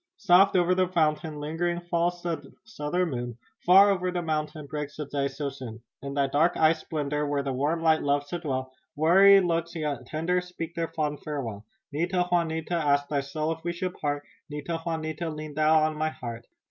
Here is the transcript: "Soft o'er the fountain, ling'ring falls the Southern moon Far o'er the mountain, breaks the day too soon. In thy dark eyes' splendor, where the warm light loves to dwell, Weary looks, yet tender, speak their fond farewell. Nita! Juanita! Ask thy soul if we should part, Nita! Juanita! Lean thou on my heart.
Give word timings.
"Soft 0.17 0.55
o'er 0.55 0.73
the 0.73 0.87
fountain, 0.87 1.39
ling'ring 1.39 1.79
falls 1.79 2.23
the 2.23 2.51
Southern 2.65 3.11
moon 3.11 3.37
Far 3.67 3.91
o'er 3.91 4.09
the 4.09 4.23
mountain, 4.23 4.65
breaks 4.65 4.95
the 4.97 5.05
day 5.05 5.27
too 5.27 5.51
soon. 5.51 5.79
In 6.01 6.15
thy 6.15 6.25
dark 6.25 6.57
eyes' 6.57 6.79
splendor, 6.79 7.27
where 7.27 7.43
the 7.43 7.53
warm 7.53 7.83
light 7.83 8.01
loves 8.01 8.27
to 8.29 8.39
dwell, 8.39 8.73
Weary 8.95 9.41
looks, 9.41 9.75
yet 9.75 10.07
tender, 10.07 10.41
speak 10.41 10.73
their 10.73 10.87
fond 10.87 11.19
farewell. 11.23 11.67
Nita! 11.91 12.27
Juanita! 12.31 12.73
Ask 12.73 13.09
thy 13.09 13.21
soul 13.21 13.51
if 13.51 13.63
we 13.63 13.73
should 13.73 13.93
part, 13.93 14.23
Nita! 14.49 14.81
Juanita! 14.83 15.29
Lean 15.29 15.53
thou 15.53 15.83
on 15.83 15.95
my 15.95 16.09
heart. 16.09 16.47